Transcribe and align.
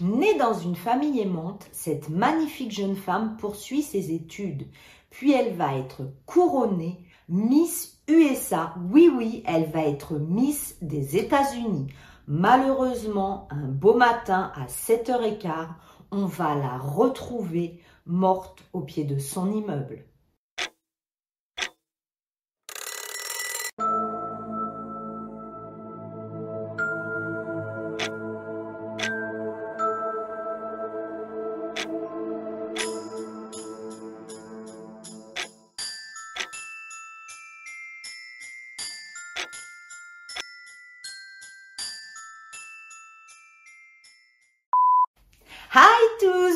Née 0.00 0.36
dans 0.38 0.54
une 0.54 0.74
famille 0.74 1.20
aimante, 1.20 1.68
cette 1.70 2.08
magnifique 2.08 2.72
jeune 2.72 2.96
femme 2.96 3.36
poursuit 3.36 3.82
ses 3.82 4.12
études. 4.12 4.66
Puis 5.10 5.32
elle 5.32 5.54
va 5.54 5.76
être 5.76 6.02
couronnée 6.26 7.04
Miss 7.28 8.02
USA. 8.08 8.74
Oui, 8.90 9.08
oui, 9.14 9.44
elle 9.46 9.70
va 9.70 9.84
être 9.84 10.18
Miss 10.18 10.76
des 10.82 11.16
États-Unis. 11.16 11.86
Malheureusement, 12.26 13.46
un 13.50 13.68
beau 13.68 13.94
matin 13.94 14.50
à 14.56 14.66
7h15, 14.66 15.68
on 16.10 16.26
va 16.26 16.56
la 16.56 16.76
retrouver 16.76 17.80
morte 18.04 18.64
au 18.72 18.80
pied 18.80 19.04
de 19.04 19.18
son 19.18 19.52
immeuble. 19.52 20.04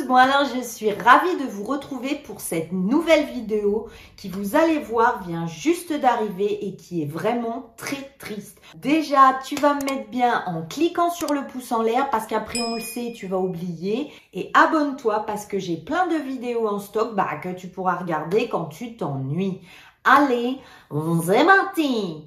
Bon 0.09 0.17
alors 0.17 0.47
je 0.57 0.63
suis 0.63 0.91
ravie 0.91 1.37
de 1.37 1.45
vous 1.45 1.65
retrouver 1.65 2.15
pour 2.15 2.41
cette 2.41 2.73
nouvelle 2.73 3.27
vidéo 3.27 3.91
qui 4.17 4.31
vous 4.31 4.57
allez 4.57 4.79
voir 4.79 5.23
vient 5.23 5.47
juste 5.47 5.93
d'arriver 5.93 6.67
et 6.67 6.77
qui 6.77 7.03
est 7.03 7.05
vraiment 7.05 7.75
très 7.77 8.15
triste. 8.19 8.59
Déjà 8.75 9.39
tu 9.45 9.55
vas 9.57 9.75
me 9.75 9.85
mettre 9.85 10.09
bien 10.09 10.45
en 10.47 10.63
cliquant 10.63 11.11
sur 11.11 11.35
le 11.35 11.47
pouce 11.47 11.73
en 11.73 11.83
l'air 11.83 12.09
parce 12.09 12.27
qu'après 12.27 12.63
on 12.63 12.77
le 12.77 12.81
sait 12.81 13.13
tu 13.15 13.27
vas 13.27 13.37
oublier 13.37 14.11
et 14.33 14.51
abonne-toi 14.55 15.27
parce 15.27 15.45
que 15.45 15.59
j'ai 15.59 15.77
plein 15.77 16.07
de 16.07 16.17
vidéos 16.17 16.67
en 16.67 16.79
stock 16.79 17.15
bah, 17.15 17.37
que 17.43 17.51
tu 17.51 17.69
pourras 17.69 17.97
regarder 17.97 18.49
quand 18.49 18.65
tu 18.65 18.97
t'ennuies. 18.97 19.61
Allez, 20.05 20.57
On 20.91 21.21
c'est 21.21 21.45
parti. 21.45 22.25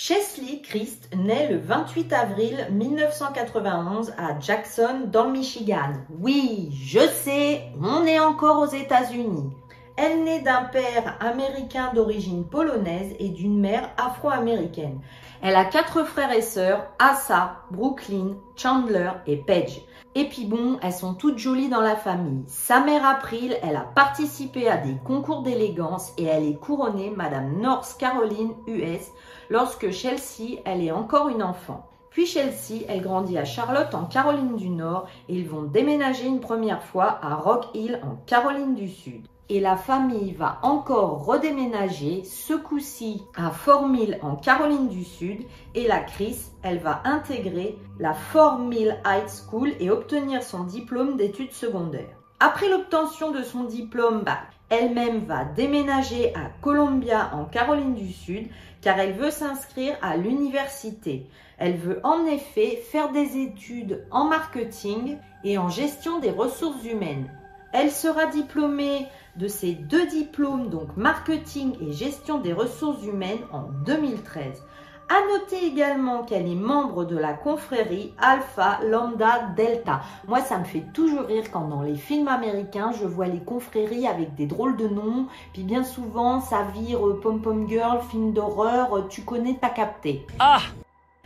Chesley 0.00 0.62
Christ 0.62 1.10
naît 1.16 1.48
le 1.50 1.58
28 1.58 2.12
avril 2.12 2.68
1991 2.70 4.12
à 4.16 4.38
Jackson, 4.38 5.08
dans 5.10 5.24
le 5.24 5.32
Michigan. 5.32 5.94
Oui, 6.20 6.70
je 6.84 7.00
sais, 7.00 7.62
on 7.82 8.06
est 8.06 8.20
encore 8.20 8.60
aux 8.60 8.72
États-Unis. 8.72 9.50
Elle 9.96 10.22
naît 10.22 10.42
d'un 10.42 10.62
père 10.62 11.16
américain 11.18 11.90
d'origine 11.96 12.44
polonaise 12.44 13.12
et 13.18 13.30
d'une 13.30 13.58
mère 13.58 13.90
afro-américaine. 13.96 15.00
Elle 15.42 15.56
a 15.56 15.64
quatre 15.64 16.04
frères 16.04 16.32
et 16.32 16.42
sœurs, 16.42 16.86
Asa, 17.00 17.64
Brooklyn, 17.72 18.36
Chandler 18.54 19.10
et 19.26 19.38
Paige. 19.38 19.82
Et 20.14 20.28
puis 20.28 20.46
bon, 20.46 20.78
elles 20.82 20.92
sont 20.92 21.14
toutes 21.14 21.38
jolies 21.38 21.68
dans 21.68 21.80
la 21.80 21.94
famille. 21.94 22.42
Sa 22.46 22.80
mère 22.80 23.06
April, 23.06 23.56
elle 23.62 23.76
a 23.76 23.86
participé 23.94 24.68
à 24.68 24.76
des 24.76 24.96
concours 25.04 25.42
d'élégance 25.42 26.12
et 26.16 26.24
elle 26.24 26.44
est 26.44 26.58
couronnée 26.58 27.12
Madame 27.14 27.60
North 27.60 27.96
Caroline 27.98 28.54
US 28.66 29.08
lorsque 29.50 29.90
Chelsea, 29.90 30.60
elle 30.64 30.82
est 30.82 30.92
encore 30.92 31.28
une 31.28 31.42
enfant. 31.42 31.88
Puis 32.10 32.26
Chelsea, 32.26 32.84
elle 32.88 33.02
grandit 33.02 33.38
à 33.38 33.44
Charlotte 33.44 33.94
en 33.94 34.06
Caroline 34.06 34.56
du 34.56 34.70
Nord 34.70 35.06
et 35.28 35.34
ils 35.36 35.48
vont 35.48 35.62
déménager 35.62 36.26
une 36.26 36.40
première 36.40 36.82
fois 36.82 37.18
à 37.22 37.36
Rock 37.36 37.66
Hill 37.74 38.00
en 38.02 38.16
Caroline 38.26 38.74
du 38.74 38.88
Sud. 38.88 39.26
Et 39.50 39.60
la 39.60 39.76
famille 39.76 40.32
va 40.32 40.58
encore 40.62 41.24
redéménager, 41.24 42.22
ce 42.24 42.52
coup-ci 42.52 43.22
à 43.34 43.50
Fort 43.50 43.88
Mill 43.88 44.18
en 44.20 44.36
Caroline 44.36 44.88
du 44.88 45.04
Sud. 45.04 45.40
Et 45.74 45.88
la 45.88 46.00
Chris, 46.00 46.36
elle 46.62 46.80
va 46.80 47.00
intégrer 47.04 47.78
la 47.98 48.12
Fort 48.12 48.58
Mill 48.58 49.00
High 49.06 49.28
School 49.28 49.72
et 49.80 49.90
obtenir 49.90 50.42
son 50.42 50.64
diplôme 50.64 51.16
d'études 51.16 51.52
secondaires. 51.52 52.18
Après 52.40 52.68
l'obtention 52.68 53.30
de 53.30 53.42
son 53.42 53.64
diplôme, 53.64 54.22
bah, 54.22 54.38
elle-même 54.68 55.24
va 55.24 55.44
déménager 55.44 56.34
à 56.34 56.50
Columbia 56.60 57.30
en 57.32 57.46
Caroline 57.46 57.94
du 57.94 58.12
Sud 58.12 58.48
car 58.82 58.98
elle 58.98 59.14
veut 59.14 59.30
s'inscrire 59.30 59.96
à 60.02 60.18
l'université. 60.18 61.26
Elle 61.56 61.76
veut 61.76 62.00
en 62.04 62.26
effet 62.26 62.76
faire 62.76 63.12
des 63.12 63.38
études 63.38 64.06
en 64.10 64.24
marketing 64.24 65.16
et 65.42 65.56
en 65.56 65.68
gestion 65.68 66.20
des 66.20 66.30
ressources 66.30 66.84
humaines. 66.84 67.30
Elle 67.72 67.90
sera 67.90 68.26
diplômée 68.26 69.06
de 69.38 69.48
ces 69.48 69.72
deux 69.72 70.06
diplômes, 70.06 70.68
donc 70.68 70.96
marketing 70.96 71.76
et 71.80 71.92
gestion 71.92 72.38
des 72.38 72.52
ressources 72.52 73.04
humaines, 73.04 73.38
en 73.52 73.68
2013. 73.84 74.62
À 75.10 75.26
noter 75.32 75.64
également 75.64 76.22
qu'elle 76.22 76.46
est 76.46 76.54
membre 76.54 77.06
de 77.06 77.16
la 77.16 77.32
confrérie 77.32 78.12
Alpha 78.18 78.78
Lambda 78.84 79.48
Delta. 79.56 80.02
Moi, 80.26 80.40
ça 80.40 80.58
me 80.58 80.64
fait 80.64 80.84
toujours 80.92 81.22
rire 81.22 81.44
quand 81.50 81.66
dans 81.66 81.80
les 81.80 81.94
films 81.94 82.28
américains, 82.28 82.92
je 82.92 83.06
vois 83.06 83.26
les 83.26 83.40
confréries 83.40 84.06
avec 84.06 84.34
des 84.34 84.44
drôles 84.44 84.76
de 84.76 84.86
noms. 84.86 85.26
Puis 85.54 85.62
bien 85.62 85.82
souvent, 85.82 86.40
ça 86.40 86.66
vire 86.74 87.06
euh, 87.06 87.18
Pom 87.22 87.40
Pom 87.40 87.66
Girl, 87.66 88.02
film 88.10 88.34
d'horreur, 88.34 88.92
euh, 88.94 89.06
tu 89.08 89.22
connais, 89.22 89.56
t'as 89.58 89.70
capté. 89.70 90.26
Ah 90.40 90.60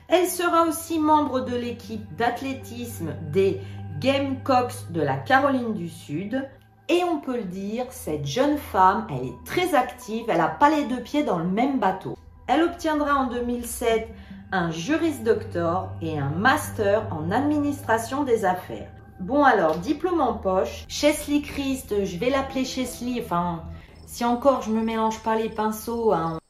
Elle 0.06 0.28
sera 0.28 0.62
aussi 0.68 1.00
membre 1.00 1.40
de 1.40 1.56
l'équipe 1.56 2.14
d'athlétisme 2.14 3.14
des 3.32 3.60
Gamecocks 3.98 4.90
de 4.90 5.00
la 5.00 5.16
Caroline 5.16 5.74
du 5.74 5.88
Sud. 5.88 6.48
Et 6.92 7.04
on 7.04 7.20
peut 7.20 7.38
le 7.38 7.44
dire, 7.44 7.86
cette 7.88 8.26
jeune 8.26 8.58
femme, 8.58 9.06
elle 9.08 9.28
est 9.28 9.44
très 9.46 9.74
active, 9.74 10.26
elle 10.28 10.36
n'a 10.36 10.48
pas 10.48 10.68
les 10.68 10.84
deux 10.84 11.00
pieds 11.00 11.22
dans 11.22 11.38
le 11.38 11.48
même 11.48 11.78
bateau. 11.78 12.18
Elle 12.46 12.62
obtiendra 12.62 13.14
en 13.14 13.28
2007 13.28 14.10
un 14.52 14.70
Juris 14.70 15.20
Doctor 15.20 15.88
et 16.02 16.18
un 16.18 16.28
Master 16.28 17.06
en 17.10 17.30
administration 17.30 18.24
des 18.24 18.44
affaires. 18.44 18.90
Bon 19.20 19.42
alors, 19.42 19.78
diplôme 19.78 20.20
en 20.20 20.34
poche, 20.34 20.84
Chesley 20.86 21.40
Christ, 21.40 22.04
je 22.04 22.18
vais 22.18 22.28
l'appeler 22.28 22.66
Chesley, 22.66 23.22
enfin, 23.24 23.62
si 24.04 24.26
encore 24.26 24.60
je 24.60 24.70
me 24.70 24.82
mélange 24.82 25.22
pas 25.22 25.36
les 25.36 25.48
pinceaux. 25.48 26.12
Hein. 26.12 26.40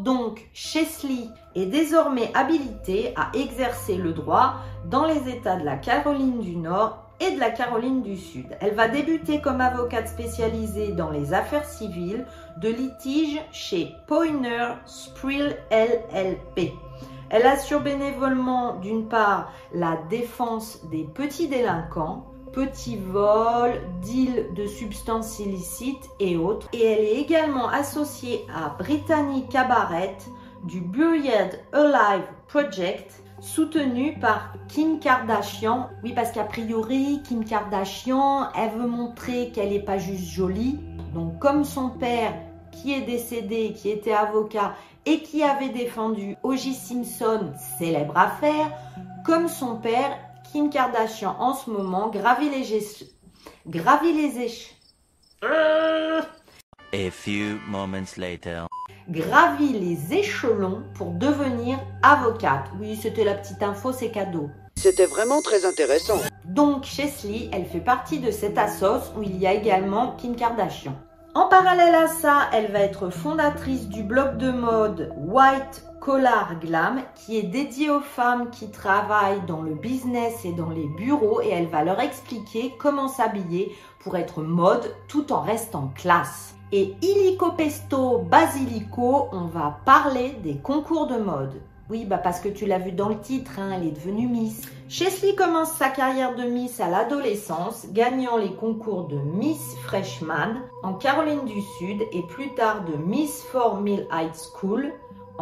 Donc, 0.00 0.48
Chesley 0.54 1.28
est 1.54 1.66
désormais 1.66 2.30
habilitée 2.32 3.12
à 3.16 3.36
exercer 3.36 3.96
le 3.96 4.14
droit 4.14 4.54
dans 4.86 5.04
les 5.04 5.28
États 5.28 5.56
de 5.56 5.64
la 5.66 5.76
Caroline 5.76 6.40
du 6.40 6.56
Nord 6.56 7.09
et 7.20 7.32
de 7.32 7.40
la 7.40 7.50
Caroline 7.50 8.02
du 8.02 8.16
Sud. 8.16 8.46
Elle 8.60 8.74
va 8.74 8.88
débuter 8.88 9.40
comme 9.40 9.60
avocate 9.60 10.08
spécialisée 10.08 10.92
dans 10.92 11.10
les 11.10 11.32
affaires 11.32 11.66
civiles 11.66 12.26
de 12.58 12.68
litige 12.68 13.40
chez 13.52 13.92
Poiner 14.06 14.74
Sprill 14.86 15.56
LLP. 15.70 16.72
Elle 17.30 17.46
assure 17.46 17.80
bénévolement 17.80 18.76
d'une 18.76 19.06
part 19.06 19.52
la 19.72 19.98
défense 20.08 20.80
des 20.90 21.04
petits 21.04 21.46
délinquants, 21.46 22.26
petits 22.52 22.96
vols, 22.96 23.80
deals 24.02 24.52
de 24.54 24.66
substances 24.66 25.38
illicites 25.38 26.10
et 26.18 26.36
autres. 26.36 26.68
Et 26.72 26.84
elle 26.84 27.04
est 27.04 27.20
également 27.20 27.68
associée 27.68 28.46
à 28.52 28.70
Brittany 28.70 29.46
Cabaret 29.48 30.16
du 30.64 30.80
Buried 30.80 31.60
Alive 31.72 32.26
Project 32.48 33.22
soutenu 33.40 34.18
par 34.18 34.52
Kim 34.68 34.98
Kardashian. 35.00 35.88
Oui, 36.02 36.12
parce 36.14 36.32
qu'a 36.32 36.44
priori, 36.44 37.20
Kim 37.24 37.44
Kardashian, 37.44 38.48
elle 38.54 38.70
veut 38.70 38.86
montrer 38.86 39.50
qu'elle 39.50 39.70
n'est 39.70 39.82
pas 39.82 39.98
juste 39.98 40.30
jolie. 40.30 40.78
Donc, 41.14 41.38
comme 41.38 41.64
son 41.64 41.90
père, 41.90 42.34
qui 42.70 42.92
est 42.92 43.02
décédé, 43.02 43.72
qui 43.74 43.90
était 43.90 44.12
avocat 44.12 44.74
et 45.06 45.20
qui 45.20 45.42
avait 45.42 45.70
défendu 45.70 46.36
O.J. 46.42 46.74
Simpson, 46.74 47.52
célèbre 47.78 48.16
affaire, 48.16 48.70
comme 49.24 49.48
son 49.48 49.76
père, 49.76 50.16
Kim 50.52 50.70
Kardashian, 50.70 51.36
en 51.38 51.54
ce 51.54 51.70
moment, 51.70 52.08
gravit 52.08 52.50
les, 52.50 52.64
gravit 53.66 54.08
échelons. 54.08 54.76
A 56.92 57.08
few 57.08 57.60
moments 57.68 58.16
later. 58.16 58.66
Gravit 59.08 59.74
les 59.78 60.12
échelons 60.12 60.82
pour 60.94 61.12
devenir 61.12 61.78
avocate. 62.02 62.66
Oui, 62.80 62.98
c'était 63.00 63.22
la 63.22 63.34
petite 63.34 63.62
info, 63.62 63.92
c'est 63.92 64.10
cadeau. 64.10 64.50
C'était 64.74 65.06
vraiment 65.06 65.40
très 65.40 65.64
intéressant. 65.64 66.18
Donc, 66.46 66.82
Chesley, 66.82 67.48
elle 67.52 67.66
fait 67.66 67.78
partie 67.78 68.18
de 68.18 68.32
cette 68.32 68.58
assos 68.58 69.12
où 69.16 69.22
il 69.22 69.36
y 69.36 69.46
a 69.46 69.54
également 69.54 70.16
Kim 70.16 70.34
Kardashian. 70.34 70.96
En 71.36 71.46
parallèle 71.46 71.94
à 71.94 72.08
ça, 72.08 72.50
elle 72.52 72.72
va 72.72 72.80
être 72.80 73.08
fondatrice 73.10 73.88
du 73.88 74.02
blog 74.02 74.36
de 74.38 74.50
mode 74.50 75.12
White 75.16 75.84
Collar 76.00 76.58
Glam 76.58 77.02
qui 77.14 77.38
est 77.38 77.42
dédié 77.42 77.90
aux 77.90 78.00
femmes 78.00 78.50
qui 78.50 78.70
travaillent 78.70 79.44
dans 79.46 79.60
le 79.60 79.74
business 79.74 80.44
et 80.46 80.52
dans 80.52 80.70
les 80.70 80.86
bureaux 80.86 81.42
et 81.42 81.50
elle 81.50 81.68
va 81.68 81.84
leur 81.84 82.00
expliquer 82.00 82.74
comment 82.78 83.06
s'habiller 83.06 83.76
pour 84.00 84.16
être 84.16 84.42
mode 84.42 84.94
tout 85.08 85.30
en 85.30 85.42
restant 85.42 85.92
classe. 85.94 86.54
Et 86.72 86.94
illico 87.02 87.52
pesto 87.52 88.18
basilico, 88.18 89.28
on 89.32 89.46
va 89.46 89.80
parler 89.84 90.30
des 90.42 90.56
concours 90.56 91.06
de 91.06 91.16
mode. 91.16 91.60
Oui, 91.90 92.04
bah 92.04 92.18
parce 92.18 92.38
que 92.38 92.48
tu 92.48 92.66
l'as 92.66 92.78
vu 92.78 92.92
dans 92.92 93.08
le 93.08 93.18
titre, 93.18 93.58
hein, 93.58 93.72
elle 93.74 93.88
est 93.88 93.90
devenue 93.90 94.28
Miss. 94.28 94.62
Chesley 94.88 95.34
commence 95.34 95.72
sa 95.72 95.88
carrière 95.88 96.36
de 96.36 96.44
Miss 96.44 96.78
à 96.78 96.88
l'adolescence, 96.88 97.88
gagnant 97.90 98.36
les 98.36 98.54
concours 98.54 99.08
de 99.08 99.16
Miss 99.16 99.74
Freshman 99.82 100.62
en 100.84 100.94
Caroline 100.94 101.44
du 101.44 101.60
Sud 101.78 102.02
et 102.12 102.22
plus 102.28 102.54
tard 102.54 102.84
de 102.84 102.96
Miss 102.96 103.42
Fort 103.42 103.80
Mill 103.80 104.06
High 104.12 104.30
School 104.32 104.92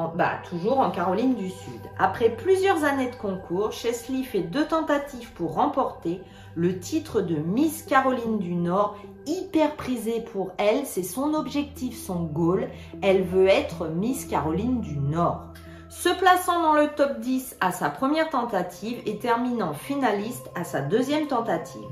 bah, 0.06 0.38
toujours 0.48 0.78
en 0.78 0.90
Caroline 0.90 1.34
du 1.34 1.50
Sud. 1.50 1.80
Après 1.98 2.30
plusieurs 2.30 2.84
années 2.84 3.10
de 3.10 3.16
concours, 3.16 3.72
Chesley 3.72 4.22
fait 4.22 4.42
deux 4.42 4.66
tentatives 4.66 5.32
pour 5.32 5.54
remporter 5.54 6.20
le 6.54 6.78
titre 6.78 7.20
de 7.20 7.36
Miss 7.36 7.82
Caroline 7.82 8.38
du 8.38 8.54
Nord, 8.54 8.96
hyper 9.26 9.74
prisé 9.76 10.20
pour 10.32 10.52
elle, 10.58 10.86
c'est 10.86 11.02
son 11.02 11.34
objectif, 11.34 11.96
son 11.96 12.22
goal, 12.24 12.68
elle 13.02 13.22
veut 13.22 13.48
être 13.48 13.88
Miss 13.88 14.24
Caroline 14.24 14.80
du 14.80 14.96
Nord. 14.98 15.42
Se 15.88 16.08
plaçant 16.10 16.62
dans 16.62 16.74
le 16.74 16.88
top 16.88 17.18
10 17.18 17.56
à 17.60 17.72
sa 17.72 17.90
première 17.90 18.30
tentative 18.30 19.00
et 19.06 19.18
terminant 19.18 19.72
finaliste 19.72 20.50
à 20.54 20.64
sa 20.64 20.80
deuxième 20.80 21.26
tentative. 21.26 21.88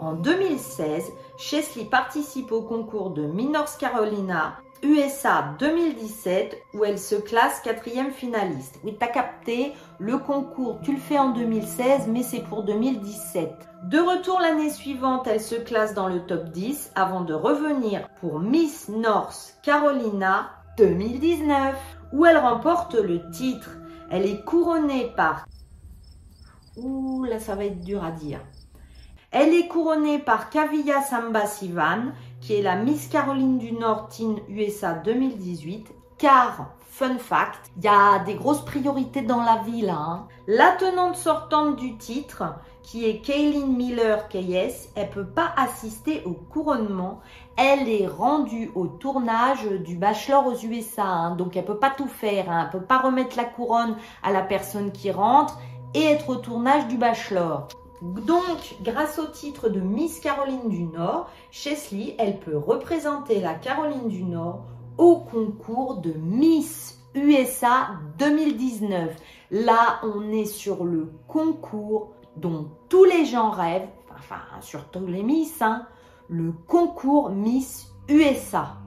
En 0.00 0.14
2016, 0.14 1.12
Chesley 1.36 1.84
participe 1.84 2.52
au 2.52 2.62
concours 2.62 3.10
de 3.10 3.26
Miss 3.26 3.50
North 3.50 3.76
Carolina 3.78 4.56
USA 4.82 5.54
2017 5.58 6.56
où 6.74 6.84
elle 6.84 6.98
se 6.98 7.14
classe 7.14 7.60
quatrième 7.60 8.10
finaliste. 8.10 8.78
Oui, 8.84 8.96
t'as 8.98 9.08
capté, 9.08 9.72
le 9.98 10.18
concours, 10.18 10.80
tu 10.82 10.92
le 10.92 11.00
fais 11.00 11.18
en 11.18 11.30
2016, 11.30 12.08
mais 12.08 12.22
c'est 12.22 12.42
pour 12.42 12.62
2017. 12.62 13.52
De 13.84 13.98
retour 13.98 14.40
l'année 14.40 14.70
suivante, 14.70 15.26
elle 15.26 15.40
se 15.40 15.54
classe 15.54 15.94
dans 15.94 16.08
le 16.08 16.20
top 16.20 16.50
10 16.50 16.92
avant 16.94 17.22
de 17.22 17.34
revenir 17.34 18.08
pour 18.20 18.40
Miss 18.40 18.88
North 18.88 19.58
Carolina 19.62 20.50
2019 20.76 21.76
où 22.12 22.26
elle 22.26 22.38
remporte 22.38 22.94
le 22.94 23.30
titre. 23.30 23.70
Elle 24.10 24.26
est 24.26 24.44
couronnée 24.44 25.12
par... 25.16 25.46
Ouh, 26.76 27.24
là 27.24 27.38
ça 27.38 27.54
va 27.54 27.64
être 27.64 27.80
dur 27.80 28.04
à 28.04 28.10
dire. 28.10 28.40
Elle 29.32 29.54
est 29.54 29.68
couronnée 29.68 30.18
par 30.18 30.50
Kavya 30.50 31.02
Samba 31.02 31.46
Sivan, 31.46 32.12
qui 32.40 32.54
est 32.54 32.62
la 32.62 32.76
Miss 32.76 33.08
Caroline 33.08 33.58
du 33.58 33.72
Nord 33.72 34.08
Teen 34.08 34.38
USA 34.48 34.94
2018, 34.94 35.92
car, 36.18 36.70
fun 36.90 37.18
fact, 37.18 37.70
il 37.76 37.84
y 37.84 37.88
a 37.88 38.18
des 38.20 38.34
grosses 38.34 38.64
priorités 38.64 39.22
dans 39.22 39.42
la 39.42 39.62
vie 39.64 39.82
là. 39.82 39.96
hein. 39.96 40.26
La 40.46 40.72
tenante 40.72 41.16
sortante 41.16 41.76
du 41.76 41.96
titre, 41.96 42.44
qui 42.82 43.08
est 43.08 43.20
Kaylin 43.20 43.66
Miller 43.66 44.28
KS, 44.28 44.88
elle 44.96 45.10
peut 45.10 45.26
pas 45.26 45.52
assister 45.56 46.22
au 46.24 46.32
couronnement. 46.32 47.20
Elle 47.56 47.88
est 47.88 48.06
rendue 48.06 48.70
au 48.74 48.86
tournage 48.86 49.66
du 49.84 49.96
Bachelor 49.96 50.46
aux 50.46 50.56
USA, 50.56 51.04
hein, 51.04 51.36
donc 51.36 51.56
elle 51.56 51.64
peut 51.64 51.78
pas 51.78 51.90
tout 51.90 52.08
faire. 52.08 52.50
Hein, 52.50 52.64
elle 52.64 52.80
peut 52.80 52.86
pas 52.86 52.98
remettre 52.98 53.36
la 53.36 53.44
couronne 53.44 53.96
à 54.22 54.32
la 54.32 54.42
personne 54.42 54.92
qui 54.92 55.10
rentre 55.10 55.58
et 55.94 56.04
être 56.04 56.30
au 56.30 56.36
tournage 56.36 56.88
du 56.88 56.96
Bachelor. 56.96 57.68
Donc, 58.02 58.76
grâce 58.82 59.18
au 59.18 59.26
titre 59.26 59.68
de 59.68 59.80
Miss 59.80 60.20
Caroline 60.20 60.68
du 60.68 60.84
Nord, 60.84 61.28
Chesley, 61.50 62.14
elle 62.18 62.40
peut 62.40 62.56
représenter 62.56 63.40
la 63.40 63.54
Caroline 63.54 64.08
du 64.08 64.24
Nord 64.24 64.64
au 64.96 65.16
concours 65.16 65.96
de 65.98 66.12
Miss 66.12 66.98
USA 67.14 67.90
2019. 68.18 69.14
Là, 69.50 70.00
on 70.02 70.32
est 70.32 70.46
sur 70.46 70.84
le 70.84 71.12
concours 71.28 72.12
dont 72.36 72.68
tous 72.88 73.04
les 73.04 73.26
gens 73.26 73.50
rêvent, 73.50 73.88
enfin, 74.14 74.40
surtout 74.60 75.06
les 75.06 75.22
Miss, 75.22 75.60
hein, 75.60 75.86
le 76.28 76.52
concours 76.66 77.30
Miss 77.30 77.92
USA. 78.08 78.79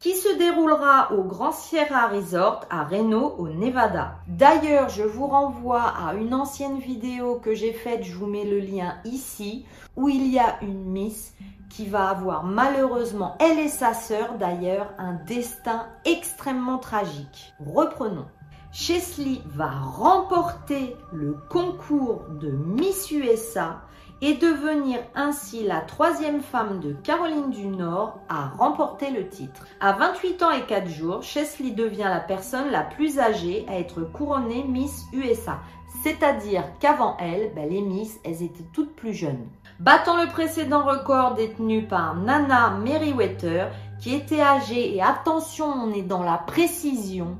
Qui 0.00 0.16
se 0.16 0.34
déroulera 0.38 1.12
au 1.12 1.24
Grand 1.24 1.52
Sierra 1.52 2.08
Resort 2.08 2.64
à 2.70 2.84
Reno 2.84 3.34
au 3.36 3.48
Nevada. 3.48 4.14
D'ailleurs, 4.26 4.88
je 4.88 5.02
vous 5.02 5.26
renvoie 5.26 5.82
à 5.82 6.14
une 6.14 6.32
ancienne 6.32 6.78
vidéo 6.78 7.38
que 7.38 7.54
j'ai 7.54 7.74
faite, 7.74 8.02
je 8.04 8.16
vous 8.16 8.26
mets 8.26 8.46
le 8.46 8.60
lien 8.60 8.94
ici, 9.04 9.66
où 9.96 10.08
il 10.08 10.26
y 10.32 10.38
a 10.38 10.58
une 10.62 10.84
Miss 10.86 11.34
qui 11.68 11.84
va 11.84 12.08
avoir 12.08 12.44
malheureusement, 12.44 13.36
elle 13.40 13.58
et 13.58 13.68
sa 13.68 13.92
sœur 13.92 14.38
d'ailleurs, 14.38 14.90
un 14.96 15.12
destin 15.26 15.86
extrêmement 16.06 16.78
tragique. 16.78 17.52
Reprenons. 17.60 18.26
Chesley 18.72 19.40
va 19.46 19.68
remporter 19.68 20.96
le 21.12 21.36
concours 21.50 22.22
de 22.40 22.50
Miss 22.50 23.10
USA 23.10 23.82
et 24.22 24.34
devenir 24.34 24.98
ainsi 25.14 25.64
la 25.64 25.80
troisième 25.80 26.42
femme 26.42 26.80
de 26.80 26.92
Caroline 26.92 27.50
du 27.50 27.66
Nord 27.66 28.20
à 28.28 28.48
remporter 28.48 29.10
le 29.10 29.28
titre. 29.28 29.66
À 29.80 29.92
28 29.92 30.42
ans 30.42 30.50
et 30.50 30.66
4 30.66 30.88
jours, 30.88 31.22
Chesley 31.22 31.70
devient 31.70 32.08
la 32.08 32.20
personne 32.20 32.70
la 32.70 32.82
plus 32.82 33.18
âgée 33.18 33.64
à 33.68 33.78
être 33.78 34.02
couronnée 34.02 34.64
Miss 34.64 35.06
USA. 35.12 35.60
C'est-à-dire 36.02 36.64
qu'avant 36.80 37.16
elle, 37.18 37.52
ben, 37.54 37.68
les 37.68 37.80
Miss, 37.80 38.20
elles 38.24 38.42
étaient 38.42 38.66
toutes 38.72 38.94
plus 38.94 39.14
jeunes. 39.14 39.48
Battant 39.80 40.22
le 40.22 40.28
précédent 40.28 40.84
record 40.84 41.34
détenu 41.34 41.86
par 41.86 42.14
Nana 42.16 42.78
Merriweather, 42.82 43.70
qui 43.98 44.14
était 44.14 44.40
âgée, 44.40 44.94
et 44.94 45.02
attention, 45.02 45.66
on 45.66 45.92
est 45.92 46.02
dans 46.02 46.22
la 46.22 46.38
précision, 46.38 47.38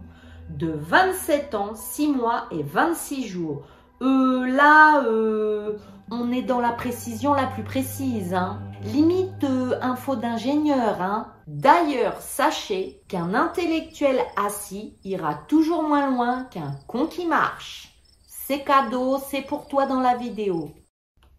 de 0.51 0.73
27 0.75 1.55
ans, 1.55 1.75
6 1.75 2.09
mois 2.09 2.47
et 2.51 2.63
26 2.63 3.27
jours. 3.27 3.63
Euh, 4.03 4.47
là, 4.47 5.05
euh, 5.05 5.77
on 6.11 6.33
est 6.33 6.43
dans 6.43 6.61
la 6.61 6.73
précision 6.73 7.35
la 7.35 7.47
plus 7.47 7.63
précise. 7.63 8.35
Hein. 8.35 8.61
Limite 8.83 9.45
euh, 9.45 9.79
info 9.81 10.17
d'ingénieur. 10.17 11.01
Hein. 11.01 11.29
D'ailleurs, 11.47 12.21
sachez 12.21 13.03
qu'un 13.09 13.35
intellectuel 13.35 14.19
assis 14.37 14.97
ira 15.05 15.35
toujours 15.35 15.83
moins 15.83 16.11
loin 16.11 16.45
qu'un 16.45 16.75
con 16.87 17.07
qui 17.07 17.27
marche. 17.27 17.95
C'est 18.27 18.65
cadeau, 18.65 19.19
c'est 19.19 19.43
pour 19.43 19.69
toi 19.69 19.87
dans 19.87 20.01
la 20.01 20.17
vidéo. 20.17 20.73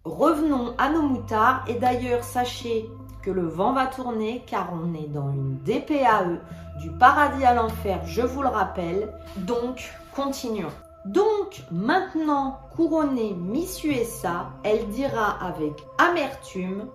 Revenons 0.06 0.74
à 0.78 0.90
nos 0.90 1.02
moutards 1.02 1.64
et 1.68 1.76
d'ailleurs 1.76 2.24
sachez 2.24 2.90
que 3.22 3.30
le 3.30 3.48
vent 3.48 3.74
va 3.74 3.86
tourner 3.86 4.44
car 4.48 4.72
on 4.74 4.94
est 4.96 5.08
dans 5.08 5.32
une 5.32 5.58
DPAE 5.60 6.40
du 6.80 6.90
paradis 6.92 7.44
à 7.44 7.54
l'enfer, 7.54 8.02
je 8.06 8.22
vous 8.22 8.42
le 8.42 8.48
rappelle. 8.48 9.14
Donc, 9.38 9.92
continuons. 10.16 10.72
Donc, 11.06 11.64
maintenant 11.72 12.60
couronnée 12.76 13.34
Miss 13.34 13.84
USA, 13.84 14.52
elle 14.64 14.88
dira 14.90 15.38
avec 15.44 15.84
amertume 15.98 16.88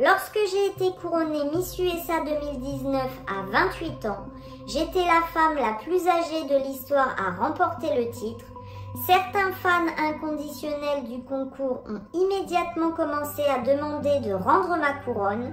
Lorsque 0.00 0.38
j'ai 0.52 0.66
été 0.66 0.96
couronnée 1.00 1.50
Miss 1.52 1.76
USA 1.76 2.22
2019 2.24 3.02
à 3.26 3.42
28 3.50 4.06
ans, 4.06 4.26
j'étais 4.68 5.04
la 5.04 5.22
femme 5.34 5.56
la 5.56 5.72
plus 5.82 6.06
âgée 6.06 6.44
de 6.48 6.68
l'histoire 6.68 7.16
à 7.18 7.44
remporter 7.44 7.88
le 7.96 8.08
titre. 8.10 8.44
Certains 9.06 9.50
fans 9.60 9.88
inconditionnels 9.98 11.02
du 11.04 11.20
concours 11.24 11.82
ont 11.88 12.00
immédiatement 12.14 12.92
commencé 12.92 13.42
à 13.42 13.58
demander 13.58 14.20
de 14.20 14.34
rendre 14.34 14.76
ma 14.78 14.92
couronne. 15.04 15.52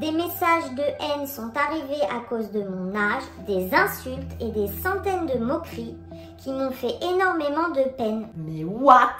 Des 0.00 0.12
messages 0.12 0.70
de 0.76 0.82
haine 0.82 1.26
sont 1.26 1.50
arrivés 1.56 2.02
à 2.10 2.20
cause 2.28 2.52
de 2.52 2.62
mon 2.62 2.94
âge, 2.94 3.24
des 3.48 3.74
insultes 3.74 4.32
et 4.40 4.50
des 4.52 4.68
centaines 4.68 5.26
de 5.26 5.44
moqueries 5.44 5.96
qui 6.40 6.50
m'ont 6.50 6.70
fait 6.70 6.96
énormément 7.02 7.68
de 7.68 7.88
peine. 7.96 8.28
Mais 8.36 8.64
what? 8.64 9.16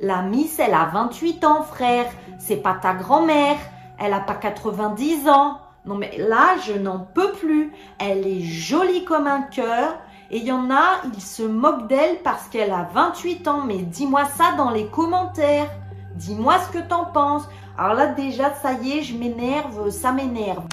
La 0.00 0.22
Miss, 0.22 0.58
elle 0.58 0.74
a 0.74 0.86
28 0.86 1.44
ans, 1.44 1.62
frère. 1.62 2.06
C'est 2.38 2.56
pas 2.56 2.74
ta 2.80 2.94
grand-mère. 2.94 3.56
Elle 3.98 4.14
a 4.14 4.20
pas 4.20 4.34
90 4.34 5.28
ans. 5.28 5.58
Non 5.84 5.96
mais 5.96 6.16
là, 6.16 6.56
je 6.64 6.72
n'en 6.72 7.00
peux 7.00 7.32
plus. 7.32 7.72
Elle 7.98 8.26
est 8.26 8.42
jolie 8.42 9.04
comme 9.04 9.26
un 9.26 9.42
cœur. 9.42 9.98
Et 10.30 10.38
il 10.38 10.44
y 10.44 10.52
en 10.52 10.70
a, 10.70 11.02
ils 11.14 11.20
se 11.20 11.42
moquent 11.42 11.88
d'elle 11.88 12.18
parce 12.24 12.48
qu'elle 12.48 12.72
a 12.72 12.88
28 12.94 13.46
ans. 13.48 13.62
Mais 13.66 13.78
dis-moi 13.78 14.24
ça 14.36 14.52
dans 14.56 14.70
les 14.70 14.86
commentaires. 14.86 15.68
Dis-moi 16.14 16.54
ce 16.60 16.78
que 16.78 16.82
t'en 16.82 17.04
penses. 17.04 17.46
Alors 17.76 17.94
là, 17.94 18.06
déjà, 18.08 18.54
ça 18.54 18.72
y 18.74 18.98
est, 18.98 19.02
je 19.02 19.16
m'énerve, 19.16 19.90
ça 19.90 20.12
m'énerve. 20.12 20.64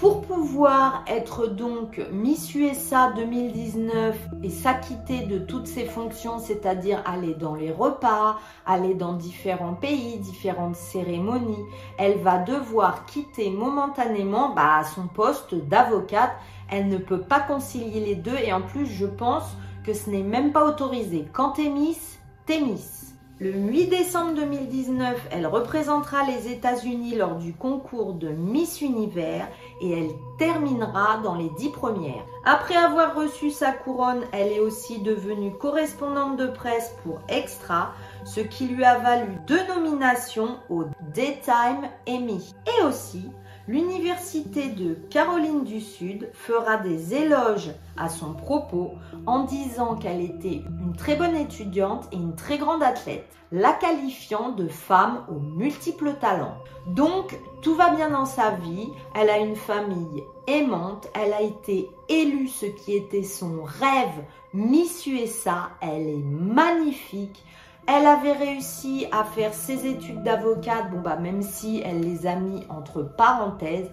Pour 0.00 0.22
pouvoir 0.22 1.04
être 1.06 1.46
donc 1.46 2.00
Miss 2.10 2.54
USA 2.54 3.12
2019 3.16 4.16
et 4.42 4.48
s'acquitter 4.48 5.26
de 5.26 5.38
toutes 5.38 5.66
ses 5.66 5.84
fonctions, 5.84 6.38
c'est-à-dire 6.38 7.02
aller 7.04 7.34
dans 7.34 7.54
les 7.54 7.70
repas, 7.70 8.38
aller 8.64 8.94
dans 8.94 9.12
différents 9.12 9.74
pays, 9.74 10.16
différentes 10.16 10.76
cérémonies, 10.76 11.66
elle 11.98 12.16
va 12.16 12.38
devoir 12.38 13.04
quitter 13.04 13.50
momentanément 13.50 14.54
bah, 14.54 14.84
son 14.84 15.06
poste 15.06 15.54
d'avocate. 15.54 16.32
Elle 16.70 16.88
ne 16.88 16.96
peut 16.96 17.20
pas 17.20 17.40
concilier 17.40 18.00
les 18.00 18.16
deux 18.16 18.38
et 18.42 18.54
en 18.54 18.62
plus, 18.62 18.86
je 18.86 19.04
pense 19.04 19.54
que 19.84 19.92
ce 19.92 20.08
n'est 20.08 20.22
même 20.22 20.52
pas 20.52 20.64
autorisé. 20.64 21.28
Quand 21.34 21.50
t'es 21.50 21.68
Miss, 21.68 22.18
t'es 22.46 22.62
Miss. 22.62 23.00
Le 23.42 23.52
8 23.52 23.86
décembre 23.86 24.34
2019, 24.34 25.28
elle 25.30 25.46
représentera 25.46 26.26
les 26.26 26.52
États-Unis 26.52 27.14
lors 27.14 27.36
du 27.36 27.54
concours 27.54 28.12
de 28.12 28.28
Miss 28.28 28.82
Univers 28.82 29.48
et 29.80 29.90
elle 29.90 30.10
terminera 30.38 31.18
dans 31.22 31.34
les 31.34 31.50
dix 31.50 31.70
premières. 31.70 32.24
Après 32.44 32.76
avoir 32.76 33.14
reçu 33.14 33.50
sa 33.50 33.72
couronne, 33.72 34.24
elle 34.32 34.52
est 34.52 34.60
aussi 34.60 35.00
devenue 35.00 35.52
correspondante 35.52 36.36
de 36.36 36.46
presse 36.46 36.94
pour 37.02 37.20
Extra, 37.28 37.92
ce 38.24 38.40
qui 38.40 38.68
lui 38.68 38.84
a 38.84 38.98
valu 38.98 39.38
deux 39.46 39.66
nominations 39.68 40.58
au 40.68 40.84
Daytime 41.14 41.88
Emmy. 42.08 42.54
Et 42.66 42.84
aussi 42.84 43.30
L'université 43.68 44.70
de 44.70 44.94
Caroline 45.10 45.64
du 45.64 45.80
Sud 45.80 46.30
fera 46.32 46.78
des 46.78 47.14
éloges 47.14 47.70
à 47.96 48.08
son 48.08 48.32
propos 48.32 48.94
en 49.26 49.44
disant 49.44 49.96
qu'elle 49.96 50.22
était 50.22 50.62
une 50.80 50.96
très 50.96 51.14
bonne 51.14 51.36
étudiante 51.36 52.08
et 52.10 52.16
une 52.16 52.34
très 52.34 52.58
grande 52.58 52.82
athlète, 52.82 53.28
la 53.52 53.72
qualifiant 53.72 54.50
de 54.52 54.66
femme 54.66 55.24
aux 55.28 55.38
multiples 55.38 56.14
talents. 56.14 56.56
Donc, 56.86 57.38
tout 57.62 57.74
va 57.74 57.90
bien 57.90 58.10
dans 58.10 58.26
sa 58.26 58.52
vie, 58.52 58.88
elle 59.14 59.28
a 59.28 59.38
une 59.38 59.56
famille 59.56 60.24
aimante, 60.46 61.08
elle 61.14 61.32
a 61.32 61.42
été 61.42 61.90
élue 62.08 62.48
ce 62.48 62.66
qui 62.66 62.96
était 62.96 63.22
son 63.22 63.62
rêve, 63.62 64.24
Miss 64.52 65.06
USA, 65.06 65.70
elle 65.80 66.08
est 66.08 66.24
magnifique. 66.24 67.44
Elle 67.92 68.06
avait 68.06 68.34
réussi 68.34 69.08
à 69.10 69.24
faire 69.24 69.52
ses 69.52 69.84
études 69.84 70.22
d'avocate, 70.22 70.92
bon 70.92 71.00
bah 71.00 71.16
même 71.16 71.42
si 71.42 71.82
elle 71.84 72.02
les 72.02 72.24
a 72.24 72.36
mis 72.36 72.64
entre 72.68 73.02
parenthèses. 73.02 73.90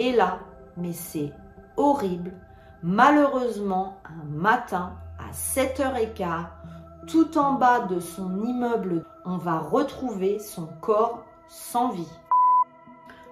Et 0.00 0.10
là, 0.10 0.40
mais 0.76 0.92
c'est 0.92 1.32
horrible. 1.76 2.32
Malheureusement, 2.82 3.98
un 4.04 4.24
matin 4.24 4.94
à 5.20 5.30
7h15, 5.32 6.46
tout 7.06 7.38
en 7.38 7.52
bas 7.52 7.86
de 7.86 8.00
son 8.00 8.44
immeuble, 8.44 9.04
on 9.24 9.36
va 9.36 9.60
retrouver 9.60 10.40
son 10.40 10.66
corps 10.80 11.24
sans 11.46 11.90
vie. 11.90 12.18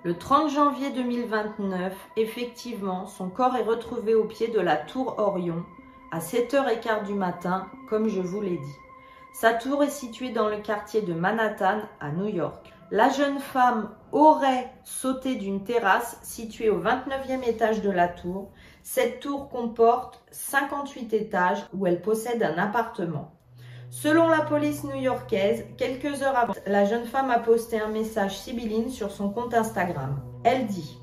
Le 0.04 0.16
30 0.16 0.48
janvier 0.48 0.92
2029, 0.92 1.92
effectivement, 2.16 3.06
son 3.06 3.30
corps 3.30 3.56
est 3.56 3.64
retrouvé 3.64 4.14
au 4.14 4.26
pied 4.26 4.46
de 4.46 4.60
la 4.60 4.76
tour 4.76 5.16
Orion 5.18 5.64
à 6.12 6.20
7h15 6.20 7.04
du 7.04 7.14
matin, 7.14 7.66
comme 7.88 8.08
je 8.08 8.20
vous 8.20 8.40
l'ai 8.40 8.58
dit. 8.58 8.83
Sa 9.34 9.52
tour 9.52 9.82
est 9.82 9.90
située 9.90 10.30
dans 10.30 10.48
le 10.48 10.58
quartier 10.58 11.02
de 11.02 11.12
Manhattan 11.12 11.80
à 11.98 12.12
New 12.12 12.28
York. 12.28 12.72
La 12.92 13.08
jeune 13.08 13.40
femme 13.40 13.90
aurait 14.12 14.72
sauté 14.84 15.34
d'une 15.34 15.64
terrasse 15.64 16.20
située 16.22 16.70
au 16.70 16.80
29e 16.80 17.42
étage 17.44 17.82
de 17.82 17.90
la 17.90 18.06
tour. 18.06 18.52
Cette 18.84 19.18
tour 19.18 19.48
comporte 19.48 20.22
58 20.30 21.12
étages 21.14 21.66
où 21.74 21.84
elle 21.84 22.00
possède 22.00 22.44
un 22.44 22.56
appartement. 22.58 23.32
Selon 23.90 24.28
la 24.28 24.42
police 24.42 24.84
new-yorkaise, 24.84 25.64
quelques 25.76 26.22
heures 26.22 26.38
avant, 26.38 26.54
la 26.66 26.84
jeune 26.84 27.06
femme 27.06 27.32
a 27.32 27.40
posté 27.40 27.80
un 27.80 27.88
message 27.88 28.38
sibylline 28.38 28.88
sur 28.88 29.10
son 29.10 29.30
compte 29.30 29.52
Instagram. 29.52 30.22
Elle 30.44 30.68
dit 30.68 30.96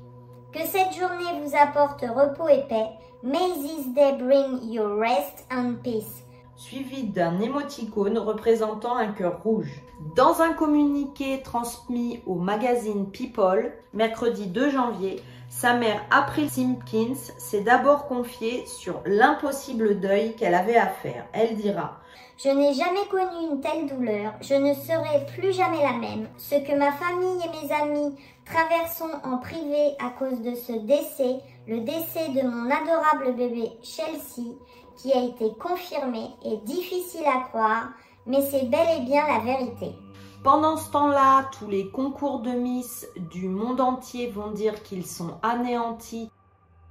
Que 0.54 0.60
cette 0.60 0.94
journée 0.94 1.38
vous 1.44 1.54
apporte 1.54 2.00
repos 2.00 2.48
et 2.48 2.66
paix. 2.66 2.88
May 3.22 3.52
this 3.60 3.92
day 3.94 4.16
bring 4.18 4.72
you 4.72 4.84
rest 4.98 5.44
and 5.50 5.74
peace 5.84 6.21
suivi 6.62 7.02
d'un 7.02 7.40
émoticône 7.40 8.18
représentant 8.18 8.96
un 8.96 9.08
cœur 9.08 9.42
rouge. 9.42 9.82
Dans 10.14 10.42
un 10.42 10.52
communiqué 10.52 11.42
transmis 11.42 12.20
au 12.24 12.36
magazine 12.36 13.10
People, 13.10 13.72
mercredi 13.92 14.46
2 14.46 14.70
janvier, 14.70 15.20
sa 15.48 15.74
mère 15.74 16.00
April 16.10 16.48
Simpkins 16.48 17.16
s'est 17.38 17.62
d'abord 17.62 18.06
confiée 18.06 18.64
sur 18.66 19.02
l'impossible 19.04 19.98
deuil 19.98 20.36
qu'elle 20.36 20.54
avait 20.54 20.76
à 20.76 20.86
faire. 20.86 21.26
Elle 21.32 21.56
dira 21.56 22.00
Je 22.38 22.48
n'ai 22.48 22.72
jamais 22.74 23.06
connu 23.10 23.50
une 23.50 23.60
telle 23.60 23.88
douleur, 23.88 24.32
je 24.40 24.54
ne 24.54 24.72
serai 24.72 25.26
plus 25.36 25.52
jamais 25.52 25.82
la 25.82 25.98
même. 25.98 26.28
Ce 26.38 26.54
que 26.54 26.78
ma 26.78 26.92
famille 26.92 27.40
et 27.44 27.66
mes 27.66 27.72
amis 27.74 28.16
traversons 28.44 29.10
en 29.24 29.38
privé 29.38 29.96
à 29.98 30.10
cause 30.10 30.40
de 30.40 30.54
ce 30.54 30.72
décès, 30.72 31.40
le 31.66 31.80
décès 31.80 32.28
de 32.28 32.46
mon 32.46 32.70
adorable 32.70 33.36
bébé 33.36 33.72
Chelsea, 33.82 34.56
qui 35.02 35.12
a 35.12 35.24
été 35.24 35.52
confirmé 35.54 36.30
est 36.44 36.64
difficile 36.64 37.26
à 37.26 37.48
croire, 37.48 37.88
mais 38.24 38.40
c'est 38.40 38.66
bel 38.66 39.00
et 39.00 39.04
bien 39.04 39.26
la 39.26 39.40
vérité. 39.40 39.96
Pendant 40.44 40.76
ce 40.76 40.90
temps-là, 40.92 41.50
tous 41.58 41.68
les 41.68 41.90
concours 41.90 42.38
de 42.38 42.50
Miss 42.50 43.08
du 43.32 43.48
monde 43.48 43.80
entier 43.80 44.28
vont 44.28 44.52
dire 44.52 44.80
qu'ils 44.84 45.06
sont 45.06 45.38
anéantis, 45.42 46.30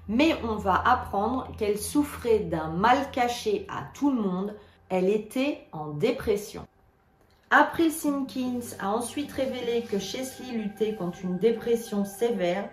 mais 0.09 0.35
on 0.43 0.55
va 0.55 0.75
apprendre 0.85 1.47
qu'elle 1.57 1.77
souffrait 1.77 2.39
d'un 2.39 2.67
mal 2.67 3.11
caché 3.11 3.65
à 3.69 3.83
tout 3.93 4.11
le 4.11 4.21
monde, 4.21 4.55
elle 4.89 5.09
était 5.09 5.65
en 5.71 5.87
dépression. 5.87 6.67
April 7.49 7.91
Simpkins 7.91 8.75
a 8.79 8.89
ensuite 8.89 9.31
révélé 9.31 9.83
que 9.83 9.99
Chesley 9.99 10.51
luttait 10.51 10.95
contre 10.95 11.19
une 11.23 11.37
dépression 11.37 12.03
sévère 12.03 12.69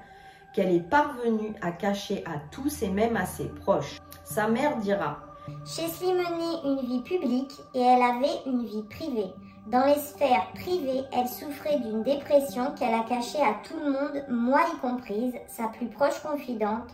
qu'elle 0.52 0.75
est 0.75 0.88
parvenue 0.88 1.54
à 1.62 1.71
cacher 1.71 2.25
à 2.26 2.38
tous 2.50 2.83
et 2.83 2.88
même 2.88 3.16
à 3.16 3.26
ses 3.26 3.49
proches. 3.49 3.99
Sa 4.25 4.49
mère 4.49 4.78
dira 4.78 5.28
Chesley 5.64 6.12
menait 6.12 6.62
une 6.64 6.81
vie 6.87 7.02
publique 7.02 7.52
et 7.75 7.81
elle 7.81 8.02
avait 8.02 8.40
une 8.47 8.64
vie 8.64 8.83
privée. 8.90 9.33
Dans 9.67 9.85
les 9.85 10.00
sphères 10.00 10.50
privées, 10.55 11.02
elle 11.12 11.28
souffrait 11.28 11.78
d'une 11.81 12.02
dépression 12.02 12.73
qu'elle 12.75 12.95
a 12.95 13.05
cachée 13.07 13.43
à 13.43 13.55
tout 13.62 13.76
le 13.78 13.93
monde, 13.93 14.25
moi 14.31 14.61
y 14.75 14.78
comprise, 14.78 15.35
sa 15.47 15.69
plus 15.69 15.88
proche 15.88 16.19
confidente, 16.23 16.88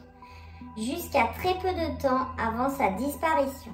jusqu'à 0.76 1.28
très 1.38 1.54
peu 1.61 1.68
de 1.68 2.02
temps 2.02 2.26
avant 2.37 2.68
sa 2.70 2.90
disparition. 2.90 3.73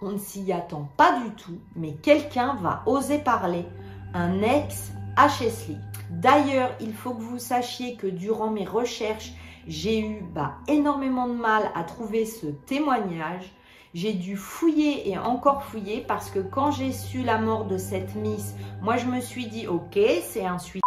On 0.00 0.12
ne 0.12 0.18
s'y 0.18 0.52
attend 0.52 0.88
pas 0.96 1.18
du 1.20 1.30
tout, 1.30 1.58
mais 1.74 1.94
quelqu'un 1.94 2.54
va 2.62 2.82
oser 2.86 3.18
parler. 3.18 3.66
Un 4.12 4.42
ex 4.42 4.92
à 5.16 5.28
Chesley. 5.28 5.76
D'ailleurs, 6.10 6.70
il 6.80 6.92
faut 6.92 7.14
que 7.14 7.22
vous 7.22 7.38
sachiez 7.38 7.96
que 7.96 8.06
durant 8.06 8.50
mes 8.50 8.66
recherches, 8.66 9.32
j'ai 9.66 10.00
eu 10.00 10.22
bah, 10.34 10.54
énormément 10.68 11.28
de 11.28 11.34
mal 11.34 11.70
à 11.74 11.84
trouver 11.84 12.26
ce 12.26 12.46
témoignage. 12.46 13.52
J'ai 13.94 14.12
dû 14.12 14.36
fouiller 14.36 15.08
et 15.08 15.16
encore 15.18 15.62
fouiller 15.62 16.04
parce 16.06 16.30
que 16.30 16.40
quand 16.40 16.72
j'ai 16.72 16.92
su 16.92 17.22
la 17.22 17.38
mort 17.38 17.66
de 17.66 17.78
cette 17.78 18.14
Miss, 18.16 18.54
moi 18.82 18.96
je 18.96 19.06
me 19.06 19.20
suis 19.20 19.46
dit 19.46 19.66
ok, 19.68 19.98
c'est 20.22 20.44
un 20.44 20.58
suicide. 20.58 20.82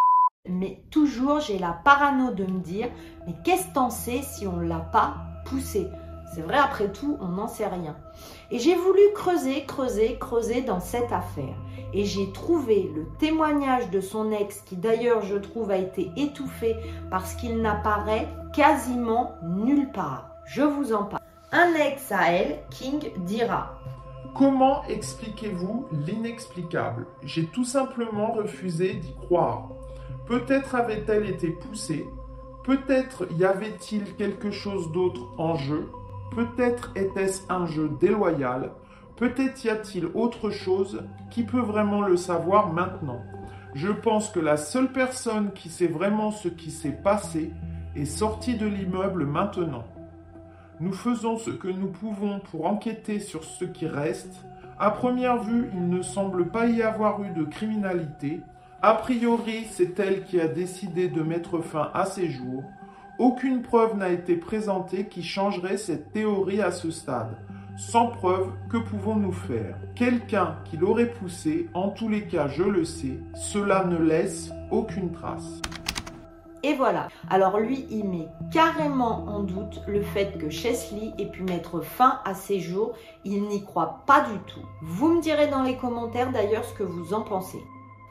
Mais 0.49 0.81
toujours 0.91 1.39
j'ai 1.39 1.57
la 1.57 1.71
parano 1.71 2.31
de 2.31 2.45
me 2.45 2.59
dire 2.59 2.89
mais 3.25 3.33
qu'est-ce 3.43 3.67
que 3.67 3.73
t'en 3.73 3.89
sais 3.89 4.21
si 4.21 4.45
on 4.45 4.59
l'a 4.59 4.79
pas 4.79 5.17
poussé? 5.45 5.87
C'est 6.33 6.41
vrai 6.41 6.57
après 6.57 6.91
tout, 6.91 7.17
on 7.21 7.29
n'en 7.29 7.47
sait 7.47 7.67
rien. 7.67 7.95
Et 8.51 8.59
j'ai 8.59 8.75
voulu 8.75 9.01
creuser, 9.13 9.65
creuser, 9.65 10.17
creuser 10.19 10.61
dans 10.61 10.79
cette 10.79 11.11
affaire 11.11 11.55
et 11.93 12.05
j'ai 12.05 12.31
trouvé 12.31 12.91
le 12.95 13.07
témoignage 13.17 13.89
de 13.89 14.01
son 14.01 14.31
ex 14.31 14.61
qui 14.61 14.75
d'ailleurs 14.75 15.21
je 15.23 15.35
trouve 15.35 15.71
a 15.71 15.77
été 15.77 16.11
étouffé 16.15 16.75
parce 17.09 17.33
qu'il 17.35 17.61
n'apparaît 17.61 18.27
quasiment 18.53 19.35
nulle 19.43 19.91
part. 19.91 20.29
Je 20.45 20.61
vous 20.61 20.93
en 20.93 21.03
parle. 21.03 21.21
Un 21.51 21.73
ex 21.75 22.11
à 22.11 22.31
elle, 22.31 22.59
King, 22.69 23.11
dira 23.25 23.79
Comment 24.35 24.83
expliquez-vous 24.85 25.87
l'inexplicable? 25.91 27.07
J'ai 27.23 27.45
tout 27.47 27.63
simplement 27.63 28.33
refusé 28.33 28.93
d'y 28.93 29.15
croire. 29.15 29.69
Peut-être 30.27 30.75
avait-elle 30.75 31.29
été 31.29 31.49
poussée, 31.49 32.05
peut-être 32.63 33.25
y 33.39 33.45
avait-il 33.45 34.15
quelque 34.15 34.51
chose 34.51 34.91
d'autre 34.91 35.21
en 35.37 35.55
jeu, 35.55 35.89
peut-être 36.35 36.91
était-ce 36.95 37.41
un 37.49 37.65
jeu 37.65 37.89
déloyal, 37.99 38.71
Peut-être 39.17 39.63
y 39.65 39.69
a-t-il 39.69 40.05
autre 40.13 40.51
chose 40.51 41.03
qui 41.31 41.43
peut 41.43 41.59
vraiment 41.59 42.03
le 42.03 42.17
savoir 42.17 42.71
maintenant. 42.71 43.23
Je 43.73 43.87
pense 43.87 44.29
que 44.29 44.39
la 44.39 44.57
seule 44.57 44.91
personne 44.91 45.51
qui 45.53 45.69
sait 45.69 45.87
vraiment 45.87 46.29
ce 46.29 46.47
qui 46.47 46.69
s'est 46.69 46.91
passé 46.91 47.51
est 47.95 48.05
sortie 48.05 48.57
de 48.57 48.67
l'immeuble 48.67 49.25
maintenant. 49.25 49.85
Nous 50.79 50.93
faisons 50.93 51.39
ce 51.39 51.49
que 51.49 51.67
nous 51.67 51.87
pouvons 51.87 52.39
pour 52.51 52.67
enquêter 52.67 53.19
sur 53.19 53.43
ce 53.43 53.65
qui 53.65 53.87
reste. 53.87 54.45
À 54.77 54.91
première 54.91 55.41
vue, 55.41 55.71
il 55.73 55.89
ne 55.89 56.03
semble 56.03 56.49
pas 56.49 56.67
y 56.67 56.83
avoir 56.83 57.23
eu 57.23 57.31
de 57.31 57.43
criminalité. 57.43 58.41
A 58.83 58.93
priori, 58.93 59.65
c'est 59.71 59.99
elle 59.99 60.25
qui 60.25 60.39
a 60.39 60.47
décidé 60.47 61.07
de 61.07 61.23
mettre 61.23 61.61
fin 61.61 61.89
à 61.95 62.05
ses 62.05 62.29
jours. 62.29 62.63
Aucune 63.19 63.63
preuve 63.63 63.97
n'a 63.97 64.09
été 64.09 64.35
présentée 64.35 65.07
qui 65.07 65.23
changerait 65.23 65.77
cette 65.77 66.11
théorie 66.11 66.61
à 66.61 66.71
ce 66.71 66.91
stade. 66.91 67.35
Sans 67.75 68.09
preuve, 68.09 68.51
que 68.69 68.77
pouvons-nous 68.77 69.31
faire? 69.31 69.75
Quelqu'un 69.95 70.57
qui 70.65 70.77
l'aurait 70.77 71.09
poussé, 71.09 71.67
en 71.73 71.89
tous 71.89 72.09
les 72.09 72.27
cas 72.27 72.47
je 72.47 72.61
le 72.61 72.85
sais, 72.85 73.17
cela 73.33 73.85
ne 73.85 73.97
laisse 73.97 74.51
aucune 74.69 75.11
trace. 75.11 75.63
Et 76.61 76.75
voilà. 76.75 77.07
Alors 77.27 77.59
lui, 77.59 77.87
il 77.89 78.07
met 78.07 78.27
carrément 78.51 79.25
en 79.25 79.41
doute 79.41 79.81
le 79.87 80.03
fait 80.03 80.37
que 80.37 80.51
Chesley 80.51 81.11
ait 81.17 81.31
pu 81.31 81.41
mettre 81.41 81.81
fin 81.81 82.19
à 82.23 82.35
ses 82.35 82.59
jours. 82.59 82.93
Il 83.25 83.47
n'y 83.47 83.63
croit 83.63 84.03
pas 84.05 84.21
du 84.21 84.37
tout. 84.45 84.65
Vous 84.83 85.07
me 85.07 85.21
direz 85.21 85.47
dans 85.47 85.63
les 85.63 85.77
commentaires 85.77 86.31
d'ailleurs 86.31 86.65
ce 86.65 86.73
que 86.75 86.83
vous 86.83 87.15
en 87.15 87.21
pensez. 87.21 87.63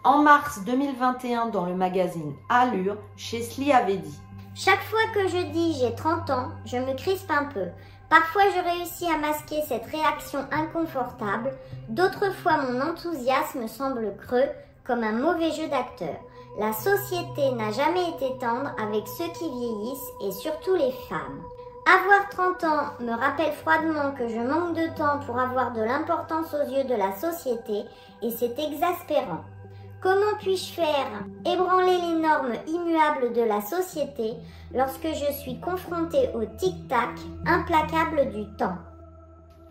En 0.02 0.22
mars 0.22 0.64
2021, 0.64 1.50
dans 1.50 1.66
le 1.66 1.76
magazine 1.76 2.34
Allure, 2.48 2.96
Chesley 3.16 3.72
avait 3.72 3.98
dit 3.98 4.20
Chaque 4.58 4.82
fois 4.84 5.06
que 5.12 5.28
je 5.28 5.52
dis 5.52 5.74
j'ai 5.78 5.94
30 5.94 6.30
ans, 6.30 6.48
je 6.64 6.78
me 6.78 6.96
crispe 6.96 7.30
un 7.30 7.44
peu. 7.44 7.66
Parfois 8.08 8.44
je 8.44 8.64
réussis 8.64 9.04
à 9.04 9.18
masquer 9.18 9.60
cette 9.68 9.84
réaction 9.84 10.46
inconfortable, 10.50 11.50
d'autres 11.90 12.32
fois 12.32 12.56
mon 12.62 12.80
enthousiasme 12.80 13.68
semble 13.68 14.16
creux 14.16 14.48
comme 14.82 15.04
un 15.04 15.12
mauvais 15.12 15.50
jeu 15.50 15.68
d'acteur. 15.68 16.16
La 16.58 16.72
société 16.72 17.52
n'a 17.52 17.70
jamais 17.70 18.08
été 18.08 18.38
tendre 18.38 18.72
avec 18.82 19.06
ceux 19.18 19.30
qui 19.38 19.44
vieillissent 19.44 20.12
et 20.22 20.32
surtout 20.32 20.74
les 20.74 20.92
femmes. 21.10 21.42
Avoir 21.84 22.26
30 22.30 22.64
ans 22.64 22.86
me 23.00 23.12
rappelle 23.12 23.52
froidement 23.52 24.12
que 24.12 24.26
je 24.26 24.40
manque 24.40 24.74
de 24.74 24.86
temps 24.96 25.18
pour 25.26 25.38
avoir 25.38 25.72
de 25.72 25.82
l'importance 25.82 26.54
aux 26.54 26.70
yeux 26.72 26.84
de 26.84 26.94
la 26.94 27.12
société 27.12 27.84
et 28.22 28.30
c'est 28.30 28.58
exaspérant. 28.58 29.44
Comment 30.06 30.38
puis-je 30.38 30.72
faire? 30.72 31.24
Ébranler 31.44 31.96
les 31.96 32.20
normes 32.20 32.52
immuables 32.68 33.32
de 33.32 33.42
la 33.42 33.60
société 33.60 34.34
lorsque 34.72 35.08
je 35.08 35.32
suis 35.40 35.58
confrontée 35.58 36.28
au 36.32 36.44
tic-tac 36.44 37.10
implacable 37.44 38.30
du 38.30 38.46
temps. 38.56 38.78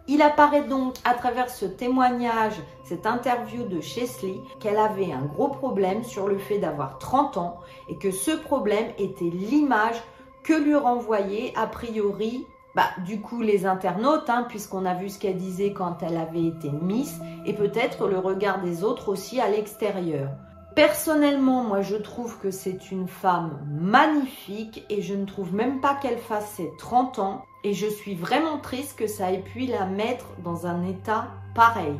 Il 0.10 0.22
apparaît 0.22 0.68
donc 0.68 0.96
à 1.06 1.13
travers 1.13 1.50
ce 1.50 1.65
témoignage, 1.65 2.56
cette 2.84 3.08
interview 3.08 3.63
de 3.63 3.80
Chesley, 3.80 4.36
qu'elle 4.60 4.75
avait 4.75 5.13
un 5.13 5.24
gros 5.24 5.48
problème 5.48 6.04
sur 6.04 6.27
le 6.27 6.38
fait 6.38 6.60
d'avoir 6.60 6.98
30 6.98 7.38
ans 7.38 7.62
et 7.88 7.98
que 7.98 8.12
ce 8.12 8.32
problème 8.32 8.89
était 8.98 9.32
l'image 9.32 10.04
que 10.44 10.51
lui 10.51 10.75
renvoyait 10.75 11.54
a 11.56 11.65
priori 11.65 12.46
bah, 12.75 12.89
du 13.05 13.22
coup 13.22 13.41
les 13.41 13.65
internautes, 13.65 14.29
hein, 14.29 14.46
puisqu'on 14.50 14.86
a 14.86 14.94
vu 14.94 15.10
ce 15.10 15.17
qu'elle 15.17 15.38
disait 15.38 15.74
quand 15.74 16.03
elle 16.03 16.17
avait 16.17 16.46
été 16.46 16.70
Miss, 16.70 17.20
et 17.46 17.53
peut-être 17.53 18.08
le 18.08 18.20
regard 18.20 18.62
des 18.62 18.84
autres 18.84 19.10
aussi 19.10 19.39
à 19.39 19.50
l'extérieur. 19.50 20.29
Personnellement, 20.75 21.63
moi 21.63 21.82
je 21.82 21.96
trouve 21.96 22.38
que 22.39 22.51
c'est 22.51 22.91
une 22.91 23.08
femme 23.08 23.65
magnifique 23.65 24.84
et 24.89 25.01
je 25.01 25.13
ne 25.13 25.24
trouve 25.24 25.55
même 25.55 25.79
pas 25.79 25.96
qu'elle 25.96 26.17
fasse 26.17 26.50
ses 26.50 26.70
30 26.77 27.20
ans 27.20 27.46
et 27.63 27.74
je 27.74 27.88
suis 27.88 28.13
vraiment 28.13 28.60
triste 28.60 29.00
que 29.00 29.08
ça 29.08 29.32
ait 29.32 29.39
pu 29.39 29.62
la 29.62 29.86
mettre 29.86 30.25
dans 30.44 30.67
un 30.67 30.86
état 30.86 31.27
pareil. 31.55 31.98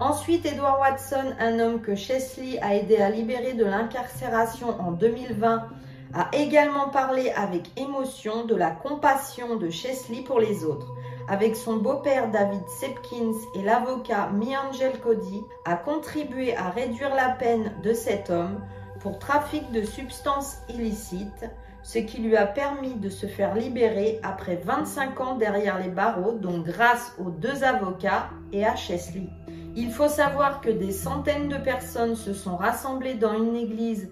Ensuite, 0.00 0.46
Edward 0.46 0.80
Watson, 0.80 1.32
un 1.38 1.60
homme 1.60 1.80
que 1.80 1.94
Chesley 1.94 2.58
a 2.60 2.74
aidé 2.74 2.96
à 2.98 3.10
libérer 3.10 3.54
de 3.54 3.64
l'incarcération 3.64 4.80
en 4.80 4.92
2020, 4.92 5.68
a 6.14 6.28
également 6.32 6.88
parlé 6.88 7.30
avec 7.30 7.70
émotion 7.78 8.44
de 8.44 8.54
la 8.54 8.70
compassion 8.70 9.56
de 9.56 9.70
Chesley 9.70 10.22
pour 10.22 10.40
les 10.40 10.64
autres. 10.64 10.92
Avec 11.28 11.56
son 11.56 11.76
beau-père 11.76 12.30
David 12.30 12.66
Sepkins 12.80 13.34
et 13.54 13.62
l'avocat 13.62 14.30
Miangel 14.32 14.98
Cody, 15.00 15.42
a 15.66 15.76
contribué 15.76 16.56
à 16.56 16.70
réduire 16.70 17.14
la 17.14 17.30
peine 17.30 17.72
de 17.82 17.92
cet 17.92 18.30
homme 18.30 18.60
pour 19.00 19.18
trafic 19.18 19.70
de 19.70 19.82
substances 19.82 20.56
illicites, 20.68 21.44
ce 21.82 21.98
qui 21.98 22.18
lui 22.18 22.36
a 22.36 22.46
permis 22.46 22.94
de 22.94 23.10
se 23.10 23.26
faire 23.26 23.54
libérer 23.54 24.20
après 24.22 24.56
25 24.56 25.20
ans 25.20 25.36
derrière 25.36 25.78
les 25.78 25.90
barreaux, 25.90 26.32
donc 26.32 26.64
grâce 26.64 27.12
aux 27.18 27.30
deux 27.30 27.62
avocats 27.62 28.30
et 28.52 28.66
à 28.66 28.74
Chesley. 28.74 29.28
Il 29.76 29.92
faut 29.92 30.08
savoir 30.08 30.60
que 30.60 30.70
des 30.70 30.90
centaines 30.90 31.48
de 31.48 31.56
personnes 31.56 32.16
se 32.16 32.32
sont 32.32 32.56
rassemblées 32.56 33.14
dans 33.14 33.34
une 33.34 33.54
église 33.54 34.10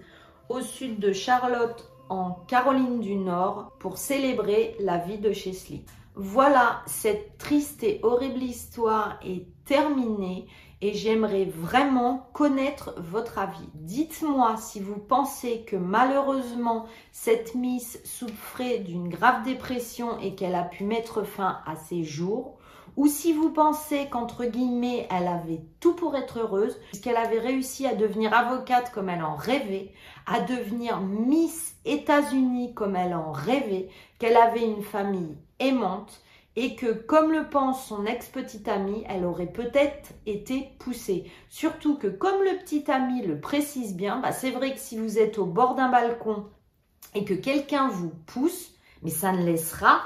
au 0.49 0.61
sud 0.61 0.99
de 0.99 1.11
Charlotte 1.11 1.91
en 2.09 2.31
Caroline 2.47 2.99
du 2.99 3.15
Nord 3.15 3.71
pour 3.79 3.97
célébrer 3.97 4.75
la 4.79 4.97
vie 4.97 5.17
de 5.17 5.33
Chesley. 5.33 5.83
Voilà, 6.15 6.81
cette 6.87 7.37
triste 7.37 7.83
et 7.83 7.99
horrible 8.01 8.41
histoire 8.41 9.19
est 9.23 9.45
terminée 9.65 10.47
et 10.81 10.93
j'aimerais 10.93 11.45
vraiment 11.45 12.29
connaître 12.33 12.95
votre 12.97 13.39
avis. 13.39 13.69
Dites-moi 13.73 14.57
si 14.57 14.79
vous 14.79 14.97
pensez 14.97 15.61
que 15.61 15.75
malheureusement 15.75 16.85
cette 17.11 17.55
Miss 17.55 17.99
souffrait 18.03 18.79
d'une 18.79 19.09
grave 19.09 19.43
dépression 19.43 20.19
et 20.19 20.35
qu'elle 20.35 20.55
a 20.55 20.63
pu 20.63 20.83
mettre 20.83 21.23
fin 21.23 21.59
à 21.65 21.75
ses 21.75 22.03
jours 22.03 22.56
ou 22.97 23.07
si 23.07 23.31
vous 23.31 23.51
pensez 23.51 24.07
qu'entre 24.09 24.45
guillemets, 24.45 25.07
elle 25.11 25.27
avait 25.27 25.61
tout 25.79 25.93
pour 25.93 26.15
être 26.15 26.39
heureuse, 26.39 26.77
puisqu'elle 26.87 27.15
avait 27.15 27.39
réussi 27.39 27.85
à 27.85 27.93
devenir 27.93 28.33
avocate 28.33 28.91
comme 28.91 29.09
elle 29.09 29.23
en 29.23 29.35
rêvait, 29.35 29.93
à 30.25 30.41
devenir 30.41 30.99
Miss 30.99 31.75
États-Unis 31.85 32.73
comme 32.73 32.95
elle 32.95 33.13
en 33.13 33.31
rêvait, 33.31 33.89
qu'elle 34.17 34.35
avait 34.35 34.65
une 34.65 34.81
famille 34.81 35.37
aimante 35.59 36.21
et 36.55 36.75
que, 36.75 36.91
comme 36.91 37.31
le 37.31 37.47
pense 37.47 37.85
son 37.85 38.07
ex-petite 38.07 38.67
amie, 38.67 39.03
elle 39.07 39.25
aurait 39.25 39.45
peut-être 39.45 40.09
été 40.25 40.71
poussée. 40.79 41.31
Surtout 41.49 41.99
que, 41.99 42.07
comme 42.07 42.41
le 42.41 42.57
petit 42.57 42.89
ami 42.89 43.21
le 43.21 43.39
précise 43.39 43.95
bien, 43.95 44.19
bah 44.19 44.31
c'est 44.31 44.49
vrai 44.49 44.73
que 44.73 44.79
si 44.79 44.97
vous 44.97 45.19
êtes 45.19 45.37
au 45.37 45.45
bord 45.45 45.75
d'un 45.75 45.89
balcon 45.89 46.47
et 47.13 47.23
que 47.25 47.35
quelqu'un 47.35 47.89
vous 47.89 48.11
pousse, 48.25 48.71
mais 49.03 49.11
ça 49.11 49.31
ne 49.33 49.45
laissera 49.45 50.01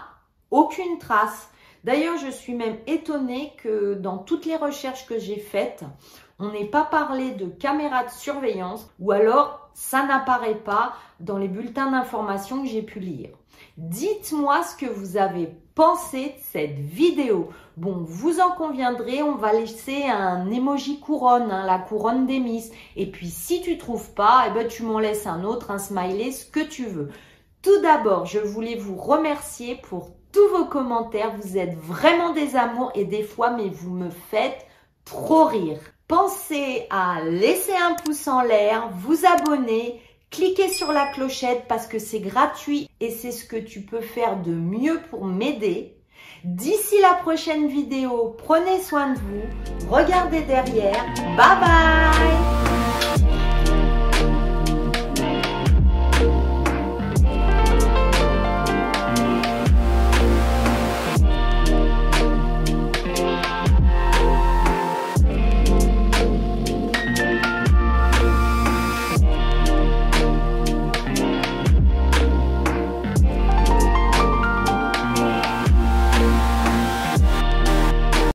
aucune 0.52 0.98
trace. 1.00 1.50
D'ailleurs, 1.84 2.18
je 2.18 2.30
suis 2.30 2.54
même 2.54 2.78
étonnée 2.86 3.54
que 3.58 3.96
dans 3.96 4.20
toutes 4.20 4.46
les 4.46 4.56
recherches 4.56 5.08
que 5.08 5.18
j'ai 5.18 5.40
faites, 5.40 5.84
on 6.38 6.52
n'ait 6.52 6.66
pas 6.66 6.84
parlé 6.84 7.32
de 7.32 7.46
caméras 7.46 8.04
de 8.04 8.12
surveillance 8.12 8.90
ou 9.00 9.12
alors 9.12 9.70
ça 9.74 10.06
n'apparaît 10.06 10.56
pas 10.56 10.94
dans 11.20 11.38
les 11.38 11.48
bulletins 11.48 11.92
d'information 11.92 12.62
que 12.62 12.68
j'ai 12.68 12.82
pu 12.82 13.00
lire. 13.00 13.30
Dites-moi 13.78 14.64
ce 14.64 14.76
que 14.76 14.90
vous 14.90 15.18
avez 15.18 15.50
pensé 15.76 16.26
de 16.26 16.42
cette 16.52 16.78
vidéo. 16.78 17.50
Bon, 17.78 18.04
vous 18.06 18.40
en 18.40 18.52
conviendrez, 18.52 19.24
on 19.24 19.36
va 19.36 19.54
laisser 19.54 20.04
un 20.04 20.50
emoji 20.50 21.00
couronne, 21.00 21.52
hein, 21.52 21.66
la 21.66 21.80
couronne 21.80 22.28
des 22.28 22.40
Miss. 22.40 22.72
Et 22.96 23.10
puis 23.10 23.30
si 23.30 23.62
tu 23.62 23.78
trouves 23.78 24.14
pas, 24.14 24.46
eh 24.48 24.52
ben, 24.52 24.68
tu 24.68 24.84
m'en 24.84 25.00
laisses 25.00 25.28
un 25.28 25.44
autre, 25.44 25.72
un 25.72 25.80
smiley, 25.80 26.32
ce 26.32 26.46
que 26.46 26.60
tu 26.60 26.86
veux. 26.86 27.10
Tout 27.62 27.82
d'abord, 27.82 28.26
je 28.26 28.40
voulais 28.40 28.76
vous 28.76 28.96
remercier 28.96 29.76
pour 29.76 30.10
tous 30.32 30.48
vos 30.50 30.66
commentaires. 30.66 31.34
Vous 31.42 31.58
êtes 31.58 31.78
vraiment 31.78 32.34
des 32.34 32.56
amours 32.56 32.92
et 32.96 33.06
des 33.06 33.24
fois, 33.24 33.52
mais 33.52 33.70
vous 33.70 33.92
me 33.92 34.10
faites 34.10 34.66
trop 35.06 35.46
rire. 35.46 35.80
Pensez 36.08 36.88
à 36.90 37.22
laisser 37.24 37.74
un 37.74 37.96
pouce 37.96 38.28
en 38.28 38.42
l'air, 38.42 38.90
vous 38.94 39.26
abonner, 39.26 40.02
cliquez 40.30 40.68
sur 40.68 40.92
la 40.92 41.08
clochette 41.08 41.66
parce 41.70 41.88
que 41.88 42.00
c'est 42.00 42.20
gratuit 42.20 42.90
et 43.00 43.12
c'est 43.12 43.32
ce 43.32 43.46
que 43.46 43.56
tu 43.56 43.82
peux 43.82 44.02
faire 44.02 44.42
de 44.42 44.52
mieux 44.52 45.00
pour 45.10 45.26
m'aider. 45.26 45.96
D'ici 46.44 46.96
la 47.02 47.14
prochaine 47.14 47.68
vidéo, 47.68 48.36
prenez 48.38 48.82
soin 48.82 49.14
de 49.14 49.20
vous, 49.20 49.90
regardez 49.90 50.42
derrière. 50.42 51.06
Bye 51.38 51.60
bye 51.62 52.61